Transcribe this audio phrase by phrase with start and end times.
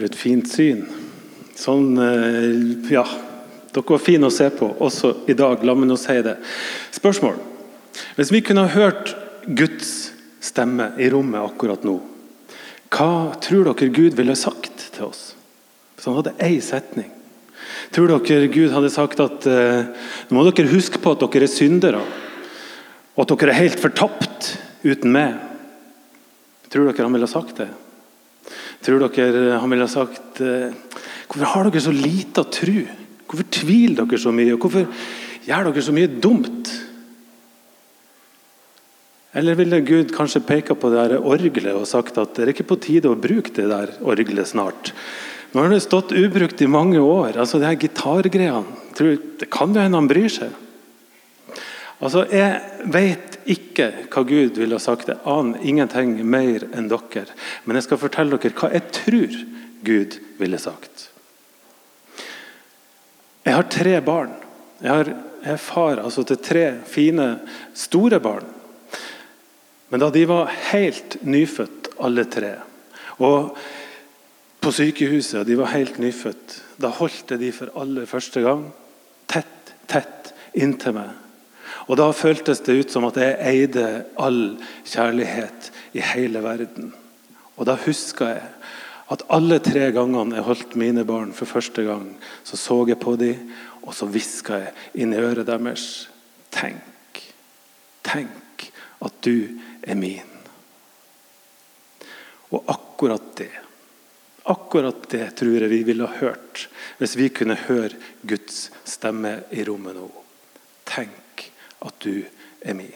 [0.00, 0.86] For et fint syn.
[1.60, 3.02] Sånn eh, Ja.
[3.70, 5.60] Dere var fine å se på også i dag.
[5.60, 6.38] La meg nå si det.
[6.96, 7.36] Spørsmål.
[8.16, 9.12] Hvis vi kunne ha hørt
[9.44, 9.90] Guds
[10.40, 11.98] stemme i rommet akkurat nå,
[12.88, 15.20] hva tror dere Gud ville sagt til oss?
[15.94, 17.12] Hvis han hadde én setning.
[17.92, 19.84] Tror dere Gud hadde sagt at eh,
[20.32, 22.00] nå må dere huske på at dere er syndere,
[23.12, 25.36] og at dere er helt fortapt uten meg?
[26.72, 27.68] Tror dere han ville sagt det?
[28.84, 30.72] Tror dere han ville sagt eh,
[31.30, 32.82] Hvorfor har dere så lita tru?
[33.28, 34.54] Hvorfor tviler dere så mye?
[34.56, 34.86] Og hvorfor
[35.46, 36.70] gjør dere så mye dumt?
[39.36, 42.66] Eller ville Gud kanskje peka på det der orgelet og sagt at det er ikke
[42.72, 44.90] på tide å bruke det der orgelet snart?
[45.52, 47.38] Nå har det stått ubrukt i mange år.
[47.38, 48.64] altså det her gitargreiene.
[48.94, 50.50] Det kan jo hende han bryr seg.
[52.00, 52.60] Altså, Jeg
[52.92, 55.08] vet ikke hva Gud ville ha sagt.
[55.08, 57.26] Jeg aner ingenting mer enn dere.
[57.64, 59.40] Men jeg skal fortelle dere hva jeg tror
[59.84, 61.08] Gud ville sagt.
[63.44, 64.32] Jeg har tre barn.
[64.80, 65.12] Jeg, har,
[65.44, 67.28] jeg er far altså, til tre fine,
[67.76, 68.48] store barn.
[69.90, 72.52] Men da de var helt nyfødt, alle tre,
[73.20, 73.56] og
[74.60, 78.68] på sykehuset, og de var helt nyfødt, da holdt jeg de for aller første gang
[79.28, 81.10] tett, tett inntil meg.
[81.88, 86.92] Og Da føltes det ut som at jeg eide all kjærlighet i hele verden.
[87.56, 88.48] Og Da huska jeg
[89.10, 92.12] at alle tre gangene jeg holdt mine barn for første gang,
[92.44, 93.50] så så jeg på dem,
[93.82, 96.08] og så hviska jeg inn i øret deres
[96.50, 97.18] Tenk,
[98.02, 98.70] tenk
[99.02, 99.48] at du
[99.82, 100.30] er min.
[102.50, 103.52] Og akkurat det
[104.50, 106.64] Akkurat det tror jeg vi ville ha hørt
[106.98, 107.94] hvis vi kunne høre
[108.26, 110.08] Guds stemme i rommet nå.
[110.88, 111.12] Tenk
[111.80, 112.22] at du
[112.60, 112.94] er min.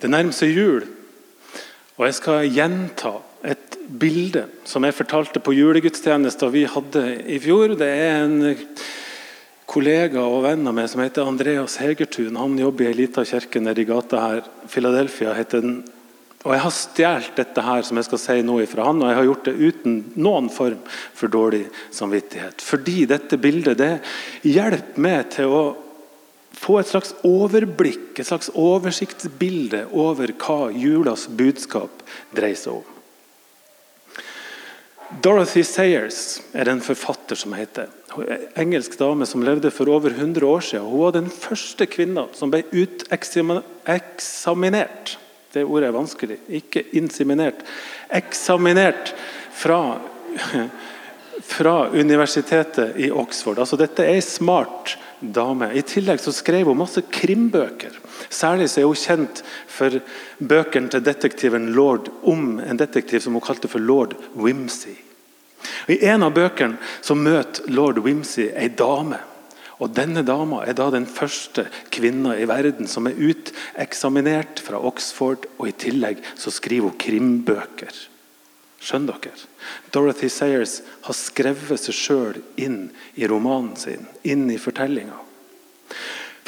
[0.00, 0.86] Det nærmer seg jul.
[2.00, 7.74] Og jeg skal gjenta et bilde som jeg fortalte på julegudstjenesten vi hadde i fjor.
[7.76, 8.56] Det er en
[9.70, 12.38] kollega og venn av meg som heter Andreas Hegertun.
[12.40, 14.46] Han jobber i ei lita kirke i gata her.
[14.68, 15.82] Philadelphia heter den.
[16.40, 19.18] Og Jeg har stjålet dette her som jeg skal si nå ifra han, og jeg
[19.18, 22.64] har gjort det uten noen form for dårlig samvittighet.
[22.64, 24.00] Fordi dette bildet det
[24.48, 25.76] hjelper meg til å
[26.56, 32.02] få et slags overblikk, et slags oversiktsbilde over hva julas budskap
[32.36, 32.88] dreier seg om.
[35.20, 37.88] Dorothy Sayers er en forfatter som heter.
[38.14, 40.86] Hun er en engelsk dame som levde for over 100 år siden.
[40.86, 45.18] Hun var den første kvinna som ble uteksaminert
[45.52, 46.38] Det ordet er vanskelig.
[46.60, 47.64] Ikke inseminert.
[48.08, 49.14] Eksaminert
[49.56, 49.98] fra,
[51.42, 53.58] fra universitetet i Oxford.
[53.58, 55.72] Altså, dette er ei smart dame.
[55.74, 57.98] I tillegg så skrev hun masse krimbøker.
[58.30, 60.00] Særlig så er hun kjent for
[60.38, 64.96] bøkene til detektiven Lord om en detektiv som hun kalte for lord Wimsey.
[65.92, 69.18] I en av bøkene så møter lord Wimsey ei dame.
[69.80, 75.48] Og Denne dama er da den første kvinna i verden som er uteksaminert fra Oxford.
[75.58, 77.94] og I tillegg så skriver hun krimbøker.
[78.80, 79.48] Skjønner dere?
[79.92, 85.18] Dorothy Sayers har skrevet seg sjøl inn i romanen sin, inn i fortellinga.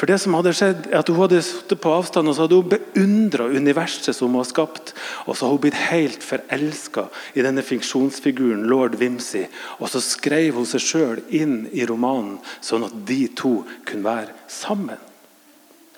[0.03, 2.57] For det som hadde skjedd er at Hun hadde sittet på avstand og så hadde
[2.59, 4.91] hun beundra universet som hun har skapt.
[5.31, 7.05] Og så har hun blitt helt forelska
[7.39, 9.45] i denne funksjonsfiguren lord Wimsey.
[9.79, 13.53] Og så skrev hun seg sjøl inn i romanen, sånn at de to
[13.87, 14.99] kunne være sammen.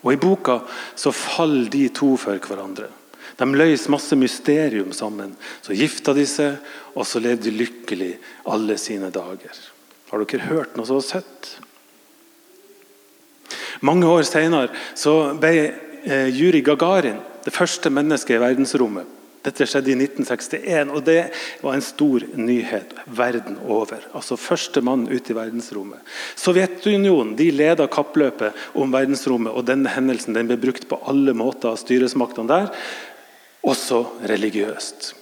[0.06, 0.60] Og I boka
[0.94, 2.94] så faller de to for hverandre.
[3.42, 5.34] De løser masse mysterium sammen.
[5.66, 6.62] Så gifta de seg,
[6.94, 8.16] og så levde de lykkelig
[8.54, 9.66] alle sine dager.
[10.14, 11.56] Har dere hørt noe så søtt?
[13.82, 14.70] Mange år senere
[15.42, 19.12] ble eh, Juri Gagarin det første mennesket i verdensrommet.
[19.46, 21.20] Dette skjedde i 1961, og det
[21.62, 24.08] var en stor nyhet verden over.
[24.18, 26.02] Altså første mann ut i verdensrommet.
[26.34, 31.76] Sovjetunionen de leda kappløpet om verdensrommet, og denne hendelsen den ble brukt på alle måter
[31.76, 32.74] av styresmaktene der
[33.66, 35.14] også religiøst.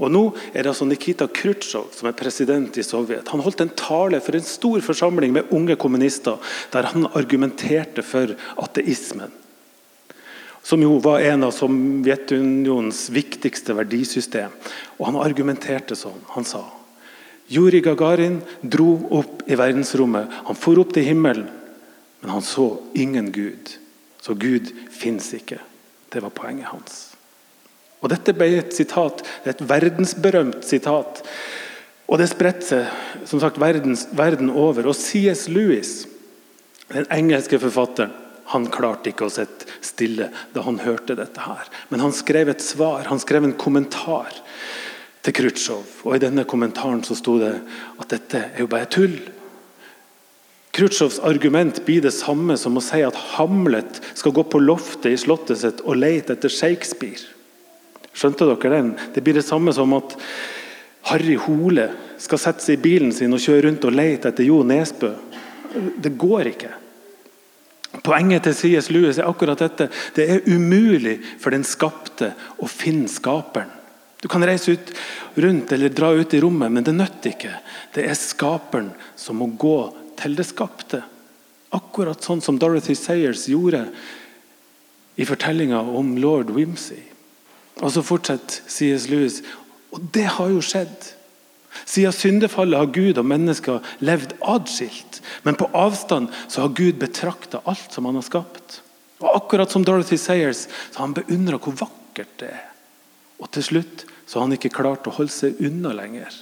[0.00, 0.22] Og Nå
[0.52, 3.28] er det altså Nikita Khrusjtsjov som er president i Sovjet.
[3.28, 6.40] Han holdt en tale for en stor forsamling med unge kommunister
[6.72, 8.32] der han argumenterte for
[8.64, 9.34] ateismen.
[10.62, 14.54] Som jo var en av Sovjetunionens viktigste verdisystem.
[14.98, 16.22] Og Han argumenterte sånn.
[16.36, 16.62] Han sa
[17.52, 20.30] Juri Gagarin dro opp i verdensrommet.
[20.46, 21.50] Han for opp til himmelen,
[22.22, 23.74] men han så ingen Gud.
[24.22, 25.58] Så Gud fins ikke.
[26.08, 27.11] Det var poenget hans.
[28.02, 31.22] Og Dette ble et sitat, et verdensberømt sitat.
[32.10, 34.90] Og det spredte seg som sagt verdens, verden over.
[34.90, 35.46] Og C.S.
[35.48, 36.02] Lewis,
[36.92, 38.12] den engelske forfatteren,
[38.52, 41.40] han klarte ikke å sitte stille da han hørte dette.
[41.40, 41.68] her.
[41.88, 44.32] Men han skrev et svar, han skrev en kommentar.
[45.22, 45.90] til Khrusjtsjov.
[46.02, 47.52] Og I denne kommentaren så sto det
[48.02, 49.20] at dette er jo bare tull.
[50.74, 55.20] Khrusjtsjovs argument blir det samme som å si at Hamlet skal gå på loftet i
[55.20, 57.22] slottet sitt og lete etter Shakespeare.
[58.12, 58.92] Skjønte dere den?
[59.14, 60.16] Det blir det samme som at
[61.10, 61.88] Harry Hole
[62.22, 65.10] skal sette seg i bilen sin og kjøre rundt og lete etter Jo Nesbø.
[66.02, 66.72] Det går ikke.
[68.00, 68.88] Poenget til C.S.
[68.92, 69.88] Lewis er akkurat dette.
[70.16, 72.32] Det er umulig for den skapte
[72.62, 73.70] å finne skaperen.
[74.22, 74.92] Du kan reise ut
[75.42, 77.56] rundt eller dra ut i rommet, men det nytter ikke.
[77.92, 81.02] Det er skaperen som må gå til det skapte.
[81.74, 83.86] Akkurat sånn som Dorothy Sayers gjorde
[85.18, 87.02] i fortellinga om lord Wimsey.
[87.80, 89.08] Og så fortsetter C.S.
[89.08, 89.40] Lewis.
[89.92, 91.12] Og det har jo skjedd.
[91.88, 95.20] Siden syndefallet har Gud og mennesker levd adskilt.
[95.46, 98.80] Men på avstand så har Gud betrakta alt som han har skapt.
[99.22, 102.64] Og Akkurat som Dorothy Sayers så har han beundra hvor vakkert det er.
[103.42, 106.34] Og til slutt så har han ikke klart å holde seg unna lenger.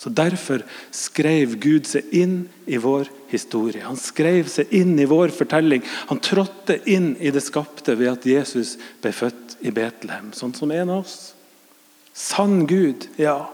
[0.00, 0.62] Så Derfor
[0.96, 3.82] skrev Gud seg inn i vår historie.
[3.84, 5.84] Han skrev seg inn i vår fortelling.
[6.08, 10.72] Han trådte inn i det skapte ved at Jesus ble født i Betlehem, sånn som
[10.74, 11.34] en av oss.
[12.16, 13.50] Sann Gud, ja,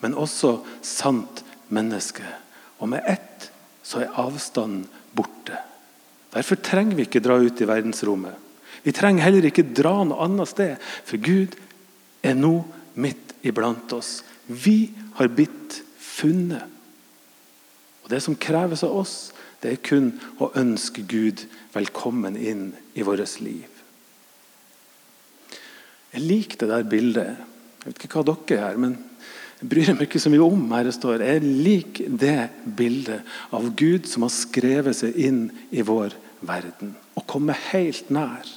[0.00, 2.24] men også sant menneske.
[2.80, 3.50] Og med ett
[3.82, 4.86] så er avstanden
[5.16, 5.58] borte.
[6.30, 8.36] Derfor trenger vi ikke dra ut i verdensrommet.
[8.82, 11.56] Vi trenger heller ikke dra noe annet sted, for Gud
[12.24, 12.62] er nå
[13.00, 14.20] midt iblant oss.
[14.46, 16.64] Vi har blitt funnet.
[18.04, 21.44] Og Det som kreves av oss, det er kun å ønske Gud
[21.74, 23.69] velkommen inn i vårt liv.
[26.14, 27.46] Jeg liker det der bildet.
[27.80, 28.96] Jeg vet ikke hva dere er, men
[29.60, 31.22] jeg bryr meg ikke så mye om her det står.
[31.26, 32.38] Jeg liker det
[32.78, 38.48] bildet av Gud som har skrevet seg inn i vår verden og kommet helt nær.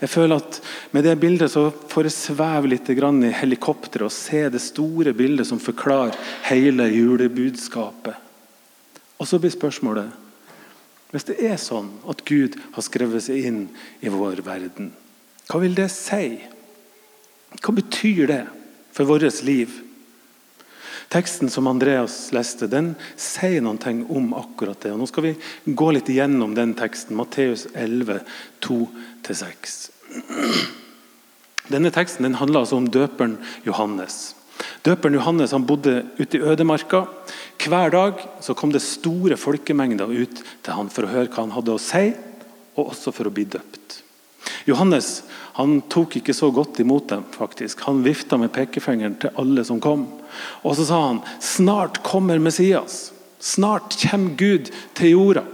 [0.00, 0.60] Jeg føler at
[0.94, 5.46] Med det bildet så får jeg sveve litt i helikopteret og se det store bildet
[5.46, 6.14] som forklarer
[6.46, 8.14] hele julebudskapet.
[9.18, 10.10] Og så blir spørsmålet
[11.10, 13.68] Hvis det er sånn at Gud har skrevet seg inn
[14.00, 14.92] i vår verden,
[15.46, 16.40] hva vil det si?
[17.62, 18.42] Hva betyr det
[18.94, 19.80] for vårt liv?
[21.14, 24.94] Teksten som Andreas leste, den sier noen ting om akkurat det.
[24.94, 25.34] Og nå skal vi
[25.70, 27.14] gå litt igjennom den teksten.
[27.18, 28.24] Matteus 11,
[28.64, 29.76] 2-6.
[31.70, 34.34] Denne teksten den handler altså om døperen Johannes.
[34.84, 37.04] Døperen Johannes han bodde ute i ødemarka.
[37.64, 41.54] Hver dag så kom det store folkemengder ut til han for å høre hva han
[41.54, 42.10] hadde å si,
[42.74, 44.03] og også for å bli døpt.
[44.64, 45.22] Johannes
[45.54, 47.24] han tok ikke så godt imot dem.
[47.30, 47.80] faktisk.
[47.86, 50.06] Han vifta med pekefingeren til alle som kom.
[50.62, 53.12] Og så sa han snart kommer Messias.
[53.38, 55.44] Snart kommer Gud til jorda.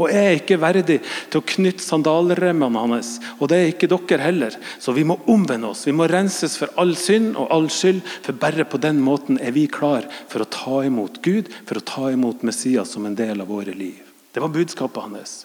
[0.00, 0.96] Og jeg er ikke verdig
[1.30, 3.12] til å knytte sandalremmene hans.
[3.38, 4.56] Og det er ikke dere heller.
[4.80, 5.84] Så vi må omvende oss.
[5.86, 8.00] Vi må renses for all synd og all skyld.
[8.24, 11.86] For bare på den måten er vi klar for å ta imot Gud, for å
[11.86, 14.00] ta imot Messias som en del av våre liv.
[14.32, 15.42] Det var budskapet hans.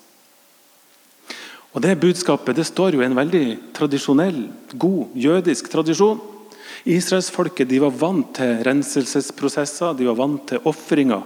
[1.78, 6.18] Og Det budskapet det står jo i en veldig tradisjonell, god jødisk tradisjon.
[6.90, 11.22] Israelsfolket var vant til renselsesprosesser, de var vant til ofringer.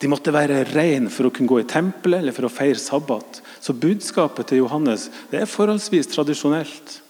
[0.00, 3.42] De måtte være rene for å kunne gå i tempelet eller for å feire sabbat.
[3.60, 7.00] Så budskapet til Johannes det er forholdsvis tradisjonelt.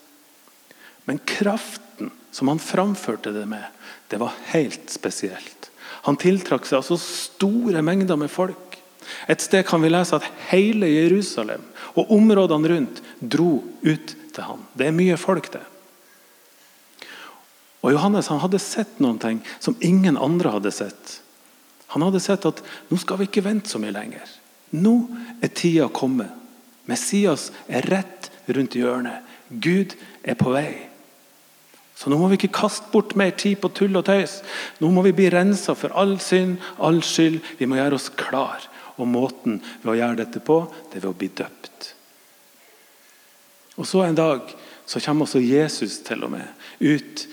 [1.06, 3.70] Men kraften som han framførte det med,
[4.10, 5.70] det var helt spesielt.
[6.10, 8.80] Han tiltrakk seg altså store mengder med folk.
[9.30, 11.62] Et sted kan vi lese at hele Jerusalem
[11.98, 14.64] og områdene rundt dro ut til ham.
[14.78, 15.64] Det er mye folk, det.
[17.82, 21.18] Og Johannes han hadde sett noen ting som ingen andre hadde sett.
[21.94, 24.26] Han hadde sett at nå skal vi ikke vente så mye lenger.
[24.76, 24.94] Nå
[25.40, 26.30] er tida kommet.
[26.88, 29.24] Messias er rett rundt hjørnet.
[29.48, 30.88] Gud er på vei.
[31.98, 34.38] Så nå må vi ikke kaste bort mer tid på tull og tøys.
[34.78, 37.40] Nå må vi bli rensa for all synd, all skyld.
[37.58, 38.62] Vi må gjøre oss klar.
[38.98, 41.92] Og måten ved å gjøre dette på, det er ved å bli døpt.
[43.78, 44.50] Og så en dag
[44.88, 46.48] så kommer også Jesus til og med
[46.80, 47.26] ut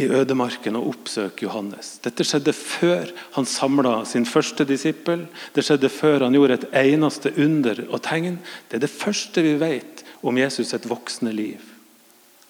[0.00, 1.98] i ødemarken og oppsøker Johannes.
[2.04, 5.26] Dette skjedde før han samla sin første disippel.
[5.52, 8.38] Det skjedde før han gjorde et eneste under og tegn.
[8.70, 11.60] Det er det første vi vet om Jesus et voksende liv.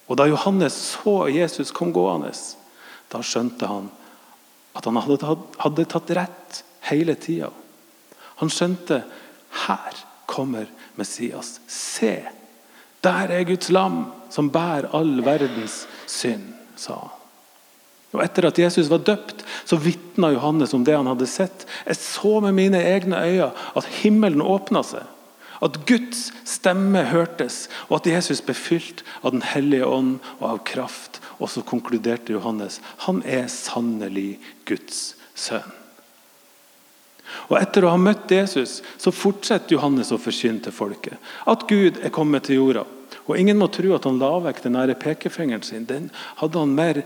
[0.07, 2.31] Og Da Johannes så Jesus kom gående,
[3.11, 3.91] da skjønte han
[4.73, 7.51] at han hadde tatt, hadde tatt rett hele tida.
[8.41, 9.03] Han skjønte
[9.67, 9.99] her
[10.29, 11.59] kommer Messias.
[11.67, 12.23] Se,
[13.03, 17.19] der er Guds lam som bærer all verdens synd, sa han.
[18.13, 21.65] Og Etter at Jesus var døpt, så vitna Johannes om det han hadde sett.
[21.87, 25.07] Jeg så med mine egne øyne at himmelen åpna seg.
[25.63, 30.63] At Guds stemme hørtes, og at Jesus ble fylt av Den hellige ånd og av
[30.67, 31.21] kraft.
[31.39, 34.37] Og så konkluderte Johannes han er sannelig
[34.69, 35.82] Guds sønn.
[37.49, 41.99] Og Etter å ha møtt Jesus så fortsetter Johannes å forkynne til folket at Gud
[42.03, 42.85] er kommet til jorda.
[43.23, 45.85] Og Ingen må tro at han la vekk den nære pekefingeren sin.
[45.87, 46.09] Den
[46.41, 46.99] hadde han mer,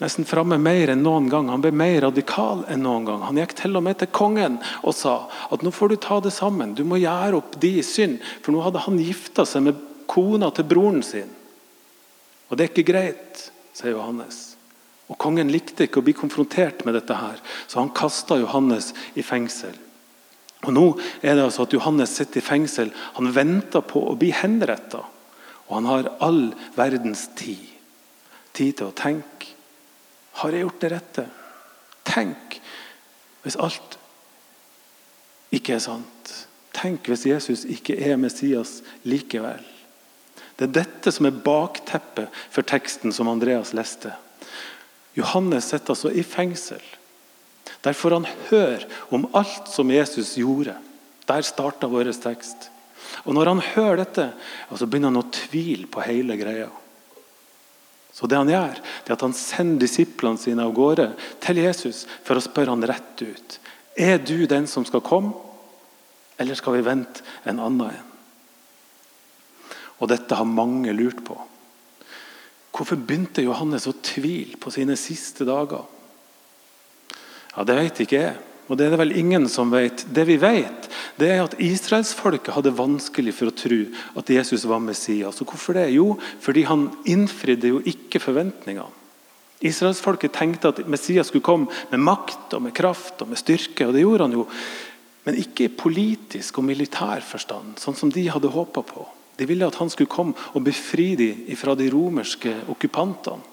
[0.00, 1.50] nesten framme mer enn noen gang.
[1.52, 3.22] Han ble mer radikal enn noen gang.
[3.28, 5.14] Han gikk til og med til kongen og sa
[5.50, 6.74] at nå får du ta det sammen.
[6.74, 8.18] Du må gjøre opp de synd.
[8.42, 11.30] For nå hadde han gifta seg med kona til broren sin.
[12.50, 13.44] Og det er ikke greit,
[13.76, 14.49] sier Johannes.
[15.10, 19.24] Og Kongen likte ikke å bli konfrontert med dette, her, så han kasta Johannes i
[19.26, 19.74] fengsel.
[20.66, 20.84] Og Nå
[21.22, 22.92] er det altså at Johannes sitter i fengsel.
[23.16, 25.02] Han venter på å bli henretta.
[25.68, 26.42] Og han har all
[26.76, 27.64] verdens tid.
[28.52, 29.54] Tid til å tenke.
[30.42, 31.26] Har jeg gjort det rette?
[32.06, 32.60] Tenk
[33.44, 33.96] hvis alt
[35.54, 36.32] ikke er sant.
[36.76, 39.64] Tenk hvis Jesus ikke er Messias likevel.
[40.60, 44.12] Det er dette som er bakteppet for teksten som Andreas leste.
[45.20, 46.82] Johannes sitter altså i fengsel.
[47.84, 50.74] Der får han høre om alt som Jesus gjorde.
[51.28, 52.68] Der starta vår tekst.
[53.24, 54.30] Og Når han hører dette,
[54.76, 56.68] så begynner han å tvile på hele greia.
[58.12, 62.02] Så det han gjør, det er at han sender disiplene sine av gårde til Jesus
[62.26, 63.58] for å spørre han rett ut.
[63.96, 65.32] Er du den som skal komme,
[66.40, 68.08] eller skal vi vente en annen en?
[70.00, 71.36] Og Dette har mange lurt på.
[72.80, 75.82] Hvorfor begynte Johannes å tvile på sine siste dager?
[77.52, 78.38] Ja, Det vet ikke jeg.
[78.70, 80.06] Og det er det vel ingen som vet.
[80.14, 80.86] Det vi vet,
[81.18, 83.80] det er at israelsfolket hadde vanskelig for å tro
[84.16, 85.42] at Jesus var Messias.
[85.42, 85.88] Og hvorfor det?
[85.90, 88.86] Jo, fordi han innfridde jo ikke forventningene.
[89.60, 93.88] Israelsfolket tenkte at Messias skulle komme med makt og med kraft og med styrke.
[93.88, 94.46] og det gjorde han jo,
[95.24, 99.04] Men ikke i politisk og militær forstand, sånn som de hadde håpa på.
[99.40, 103.46] De ville at han skulle komme og befri dem fra de romerske okkupantene.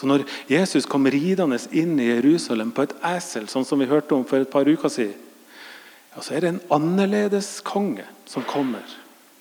[0.00, 4.16] Så Når Jesus kom ridende inn i Jerusalem på et esel, sånn som vi hørte
[4.16, 5.18] om for et par uker siden,
[6.14, 8.86] ja, så er det en annerledes konge som kommer.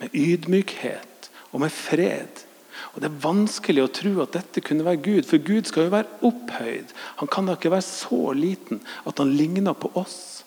[0.01, 2.43] Med ydmykhet og med fred.
[2.91, 5.95] Og Det er vanskelig å tro at dette kunne være Gud, for Gud skal jo
[5.95, 6.91] være opphøyd.
[7.23, 10.38] Han kan da ikke være så liten at han ligner på oss.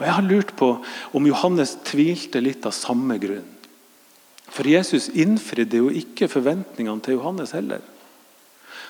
[0.00, 0.72] Og Jeg har lurt på
[1.12, 3.46] om Johannes tvilte litt av samme grunn.
[4.50, 7.84] For Jesus innfridde jo ikke forventningene til Johannes heller.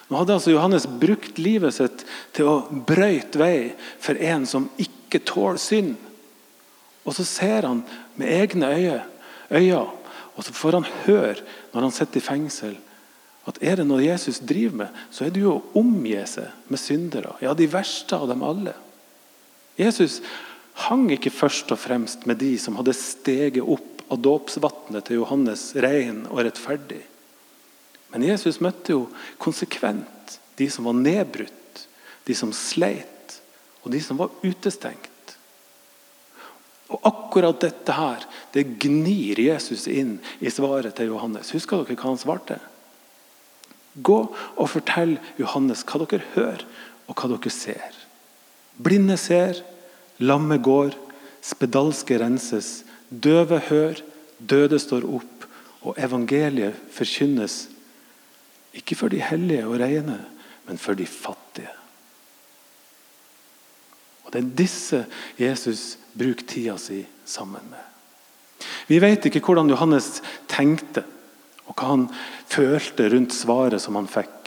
[0.09, 3.57] Nå hadde altså Johannes brukt livet sitt til å brøyte vei
[4.03, 5.97] for en som ikke tåler synd.
[7.05, 7.83] Og så ser han
[8.19, 9.03] med egne øyne,
[9.51, 9.87] øyne
[10.39, 11.43] og så får han høre
[11.75, 12.77] når han sitter i fengsel,
[13.51, 16.81] at er det noe Jesus driver med, så er det jo å omgi seg med
[16.81, 17.35] syndere.
[17.43, 18.73] Ja, de verste av dem alle.
[19.81, 20.21] Jesus
[20.89, 25.71] hang ikke først og fremst med de som hadde steget opp av dåpsvannet til Johannes
[25.79, 27.03] ren og rettferdig.
[28.11, 29.05] Men Jesus møtte jo
[29.43, 31.87] konsekvent de som var nedbrutt,
[32.27, 33.07] de som sleit,
[33.85, 35.07] og de som var utestengt.
[36.91, 41.53] Og Akkurat dette her, det gnir Jesus inn i svaret til Johannes.
[41.55, 42.59] Husker dere hva han svarte?
[43.95, 46.67] Gå og fortell Johannes hva dere hører
[47.07, 47.95] og hva dere ser.
[48.81, 49.63] Blinde ser,
[50.21, 50.95] lamme går,
[51.43, 54.01] spedalske renses, døve hør,
[54.39, 55.47] døde står opp,
[55.81, 57.65] og evangeliet forkynnes
[58.77, 60.19] ikke for de hellige og rene,
[60.69, 61.73] men for de fattige.
[64.25, 65.07] Og Det er disse
[65.39, 67.83] Jesus bruker tida si sammen med.
[68.87, 71.03] Vi vet ikke hvordan Johannes tenkte,
[71.67, 72.07] og hva han
[72.51, 74.40] følte rundt svaret som han fikk.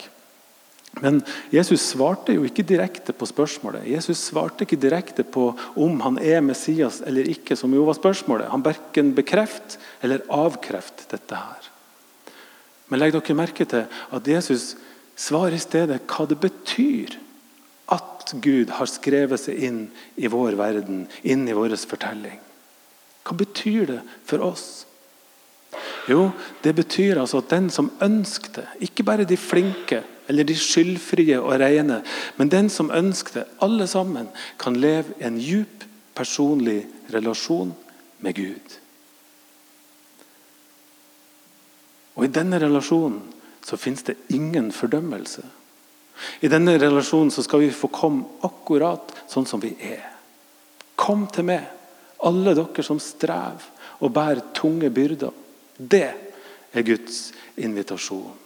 [1.01, 3.87] Men Jesus svarte jo ikke direkte på spørsmålet.
[3.89, 8.51] Jesus svarte ikke direkte på om han er Messias eller ikke, som jo var spørsmålet.
[8.53, 11.69] Han verken bekreft eller avkreft dette her.
[12.91, 14.75] Men legg dere merke til at Jesus
[15.17, 17.17] svarer i stedet hva det betyr
[17.93, 19.83] at Gud har skrevet seg inn
[20.15, 22.39] i vår verden, inn i vår fortelling.
[23.23, 24.85] Hva betyr det for oss?
[26.05, 26.29] Jo,
[26.61, 31.39] det betyr altså at den som ønsker det, ikke bare de flinke eller de skyldfrie
[31.41, 32.01] og rene,
[32.37, 35.83] men den som ønsker det, alle sammen, kan leve i en djup
[36.15, 37.73] personlig relasjon
[38.23, 38.77] med Gud.
[42.13, 43.21] Og I denne relasjonen
[43.65, 45.43] så finnes det ingen fordømmelse.
[46.45, 50.05] I denne relasjonen så skal vi få komme akkurat sånn som vi er.
[50.99, 51.65] Kom til meg,
[52.23, 53.65] alle dere som strever
[54.03, 55.33] og bærer tunge byrder.
[55.77, 56.09] Det
[56.73, 58.42] er Guds invitasjon.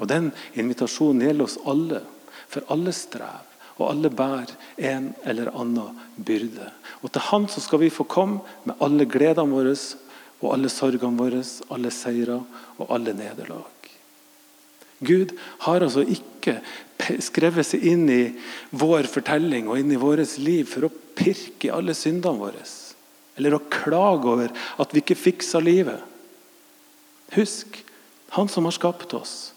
[0.00, 2.02] Og Den invitasjonen gjelder oss alle,
[2.48, 3.46] for alle strev.
[3.80, 4.52] Og alle bærer
[4.90, 6.66] en eller annen byrde.
[7.00, 9.76] Og Til Han så skal vi få komme med alle gledene våre
[10.40, 11.42] og alle sorgene våre,
[11.72, 12.38] alle seire
[12.80, 13.76] og alle nederlag.
[15.00, 15.32] Gud
[15.64, 16.58] har altså ikke
[17.24, 18.22] skrevet seg inn i
[18.76, 22.64] vår fortelling og inn i vårt liv for å pirke i alle syndene våre.
[23.40, 26.00] Eller å klage over at vi ikke fiksa livet.
[27.36, 27.80] Husk
[28.36, 29.52] han som har skapt oss.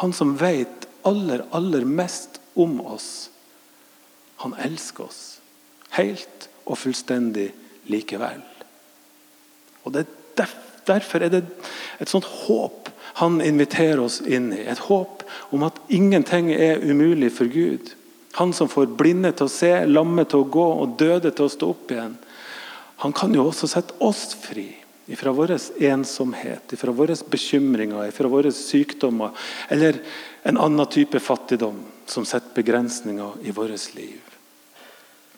[0.00, 3.30] Han som vet aller, aller mest om oss.
[4.42, 5.22] Han elsker oss
[5.96, 7.50] helt og fullstendig
[7.90, 8.40] likevel.
[9.84, 10.06] Og det,
[10.86, 11.44] Derfor er det
[12.02, 12.88] et sånt håp
[13.20, 14.64] han inviterer oss inn i.
[14.66, 15.22] Et håp
[15.52, 17.92] om at ingenting er umulig for Gud.
[18.40, 21.52] Han som får blinde til å se, lamme til å gå og døde til å
[21.52, 22.16] stå opp igjen.
[23.04, 24.70] Han kan jo også sette oss fri
[25.16, 29.30] fra vår ensomhet, fra våre bekymringer, fra våre sykdommer
[29.68, 29.98] eller
[30.42, 34.20] en annen type fattigdom som setter begrensninger i vårt liv.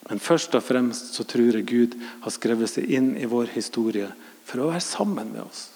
[0.08, 1.94] Men først og fremst så tror jeg Gud
[2.24, 4.10] har skrevet seg inn i vår historie
[4.44, 5.68] for å være sammen med oss.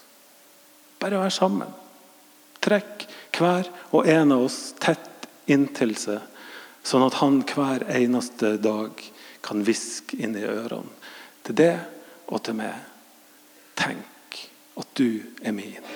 [1.00, 1.70] Bare å være sammen.
[2.60, 3.06] Trekk
[3.38, 6.20] hver og en av oss tett inntil seg,
[6.84, 9.00] sånn at han hver eneste dag
[9.44, 10.92] kan hviske inn i ørene.
[11.46, 11.74] Til det
[12.28, 12.76] og til meg.
[13.78, 14.42] Tenk
[14.78, 15.86] at du er min.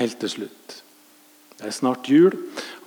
[0.00, 0.76] Helt til slutt.
[1.60, 2.32] Det er snart jul,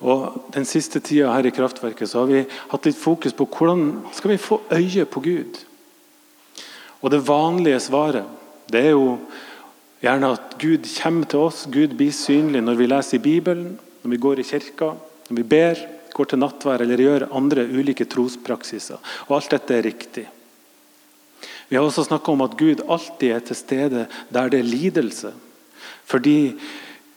[0.01, 2.39] og den siste tida her i Kraftverket så har vi
[2.71, 5.59] hatt litt fokus på hvordan skal vi få øye på Gud.
[7.03, 8.25] Og Det vanlige svaret
[8.71, 9.19] det er jo
[10.01, 14.09] gjerne at Gud kommer til oss, Gud blir synlig når vi leser i Bibelen, når
[14.09, 14.93] vi går i kirka,
[15.29, 15.83] når vi ber,
[16.13, 19.01] går til nattvær eller gjør andre ulike trospraksiser.
[19.27, 20.25] Og alt dette er riktig.
[21.69, 25.33] Vi har også snakka om at Gud alltid er til stede der det er lidelse.
[26.05, 26.53] Fordi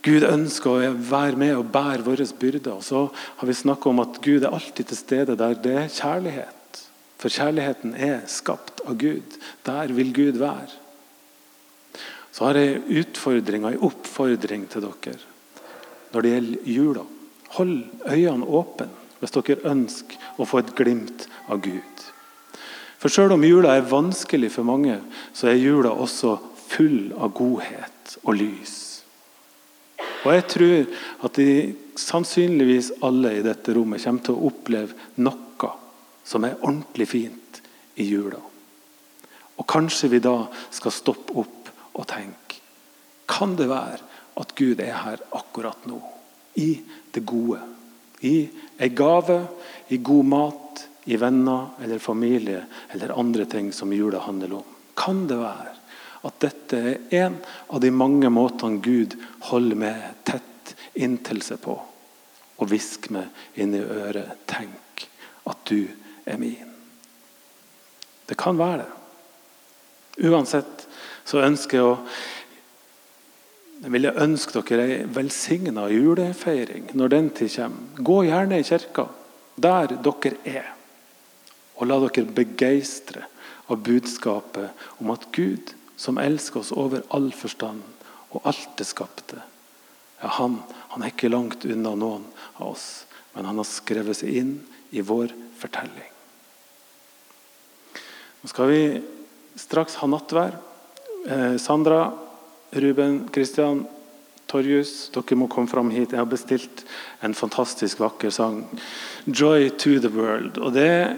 [0.07, 2.77] Gud ønsker å være med og bære våre byrder.
[2.79, 5.93] Og så har vi snakka om at Gud er alltid til stede der det er
[5.93, 6.83] kjærlighet.
[7.19, 9.39] For kjærligheten er skapt av Gud.
[9.67, 10.71] Der vil Gud være.
[12.31, 15.19] Så har jeg en utfordring og en oppfordring til dere
[16.13, 17.03] når det gjelder jula.
[17.55, 18.89] Hold øynene åpne
[19.21, 22.03] hvis dere ønsker å få et glimt av Gud.
[23.01, 24.99] For selv om jula er vanskelig for mange,
[25.33, 28.77] så er jula også full av godhet og lys.
[30.27, 30.95] Og jeg tror
[31.29, 31.51] at de
[31.97, 35.71] sannsynligvis alle i dette rommet kommer til å oppleve noe
[36.27, 37.61] som er ordentlig fint
[38.03, 38.41] i jula.
[39.57, 40.35] Og kanskje vi da
[40.75, 42.59] skal stoppe opp og tenke
[43.27, 44.03] Kan det være
[44.39, 45.99] at Gud er her akkurat nå?
[46.57, 46.71] I
[47.13, 47.61] det gode.
[48.21, 49.41] I ei gave,
[49.89, 54.71] i god mat, i venner eller familie eller andre ting som jula handler om.
[54.95, 55.75] Kan det være
[56.27, 57.37] at dette er en
[57.69, 59.15] av de mange måtene Gud
[59.51, 61.77] holder med tett inntil seg på.
[62.57, 65.07] Og hvisker meg inn i øret 'Tenk
[65.47, 65.87] at du
[66.27, 66.75] er min'.
[68.27, 68.93] Det kan være det.
[70.27, 70.87] Uansett
[71.25, 71.99] så ønsker jeg å
[73.83, 78.05] jeg vil ønske dere ei velsigna julefeiring når den tid kommer.
[78.09, 79.07] Gå gjerne i kirka,
[79.57, 80.71] der dere er.
[81.77, 83.27] Og la dere begeistre
[83.69, 87.85] av budskapet om at Gud som elsker oss over all forstand
[88.33, 89.41] og alt det skapte.
[90.21, 90.61] Ja, han,
[90.93, 92.25] han er ikke langt unna noen
[92.57, 94.55] av oss, men han har skrevet seg inn
[94.97, 96.13] i vår fortelling.
[98.41, 98.81] Nå skal vi
[99.59, 100.57] straks ha nattvær.
[101.27, 102.07] Eh, Sandra,
[102.71, 103.85] Ruben, Kristian,
[104.47, 106.13] Torjus, dere må komme fram hit.
[106.15, 106.85] Jeg har bestilt
[107.25, 108.65] en fantastisk vakker sang.
[109.27, 110.59] 'Joy to the World'.
[110.59, 111.17] Og det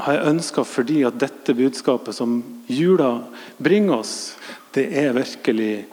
[0.00, 3.22] har jeg ønska fordi at dette budskapet som jula
[3.58, 4.34] bringer oss,
[4.74, 5.86] det er virkelig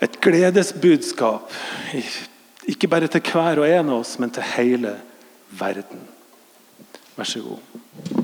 [0.00, 1.52] et gledesbudskap.
[2.68, 4.96] Ikke bare til hver og en av oss, men til hele
[5.50, 6.06] verden.
[7.16, 8.19] Vær så god.